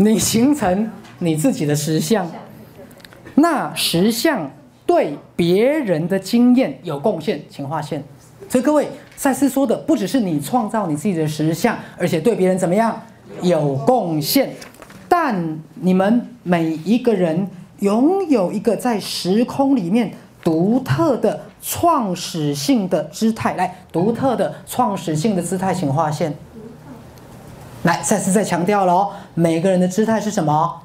[0.00, 2.30] 你形成你自己的实相，
[3.34, 4.48] 那实相
[4.86, 8.02] 对别人的经验有贡献，请划线。
[8.48, 13.02] 所以各位，赛斯说的不只是你创造你自己的实相，而且对别人怎么样
[13.42, 14.52] 有贡献。
[15.08, 17.48] 但你们每一个人
[17.80, 20.12] 拥有一个在时空里面
[20.44, 26.32] 独特的创始性的姿态，来，独特的创始性的姿态，请划线。
[27.82, 30.82] 来，再次再强调了哦，每个人的姿态是什么？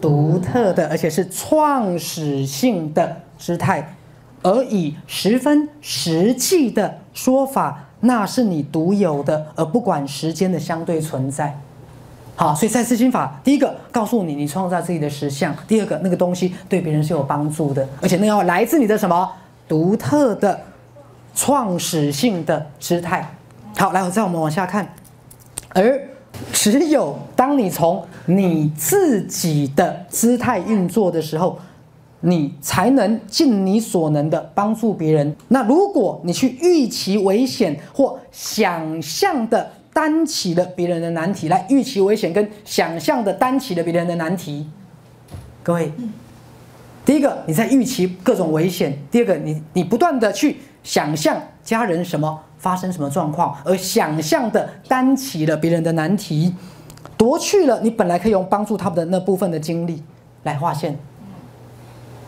[0.00, 3.94] 独特的，而且是创始性的姿态。
[4.42, 11.58] 而以十分实际的说法，那是你独有的，而不管时间的相对存在。
[12.36, 19.32] 好，所以赛斯心法，第一个告诉你，你创造自己的实相；第二个，那个东西对别人是有帮助的，而且那要来自你的什么
[19.66, 20.60] 独特的
[21.34, 23.34] 创始性的姿态。
[23.76, 24.94] 好，来，我再我们往下看，
[25.70, 25.98] 而
[26.70, 31.58] 只有当你从你自己的姿态运作的时候。
[32.20, 35.36] 你才能尽你所能的帮助别人。
[35.48, 44.66] 那如果你去预期危险或想象的担起了别人的难题，来预期危险跟想象的担起了别人的难题，
[45.62, 45.92] 各位，
[47.04, 56.54] 第一个你在预期各种危险，第二个你你不断的去想象家人什么发生什么状况，而想象的担起了别人的难题，
[57.16, 60.02] 夺去了你本来可以用帮助他们的那部分的精力
[60.42, 60.98] 来划线。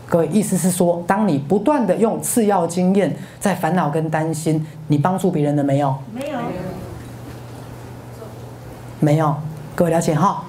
[0.07, 5.95] 各位，意思是说，当你不断的用次要经验在烦恼跟担心，你帮助别人了没有？
[6.11, 6.39] 没有，
[8.99, 9.35] 没有。
[9.75, 10.45] 各位了解哈？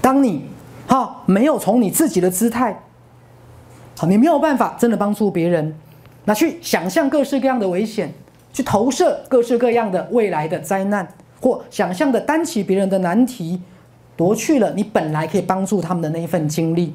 [0.00, 0.48] 当你
[0.86, 2.82] 哈没有从你自己的姿态，
[3.98, 5.74] 好，你没有办法真的帮助别人，
[6.24, 8.14] 那去想象各式各样的危险，
[8.52, 11.06] 去投射各式各样的未来的灾难，
[11.40, 13.60] 或想象的担起别人的难题，
[14.16, 16.94] 夺去了你本来可以帮助他们的那一份精力。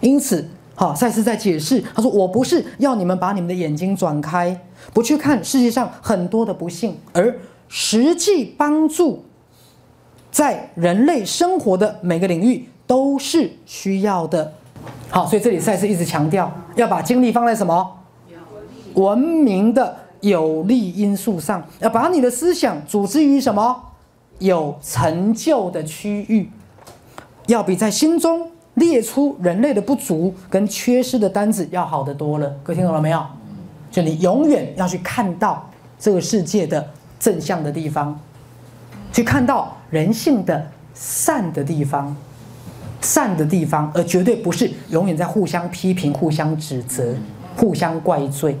[0.00, 4.60] 因此，好，赛斯在解释，他说：“我不是要你们把你们的眼睛转开，
[4.92, 7.34] 不去看世界上很多的不幸，而
[7.68, 9.24] 实际帮助
[10.30, 14.52] 在人类生活的每个领域都是需要的。”
[15.08, 18.00] 好，所以这里赛斯一直强调，要把精力放在什么
[18.94, 19.96] 文明的
[20.28, 23.80] 有利因素上，要把你的思想组织于什么
[24.38, 26.50] 有成就的区域，
[27.46, 28.50] 要比在心中。
[28.74, 33.00] 列出人类的不足跟缺失的单子要好得多了，各位听懂了。
[33.00, 33.24] 没有？
[33.88, 36.84] 就你永远要去看到这个世界的
[37.20, 38.18] 正向的地方，
[39.12, 42.16] 去看到人性的善的地方，
[43.00, 47.14] 善的地方，而绝对不是永远在互相批评、互相指责、
[47.56, 48.58] 互相怪罪。